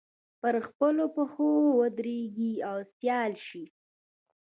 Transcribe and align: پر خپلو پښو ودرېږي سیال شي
پر 0.41 0.55
خپلو 0.67 1.05
پښو 1.15 1.49
ودرېږي 1.79 2.51
سیال 2.95 3.33
شي 3.47 3.63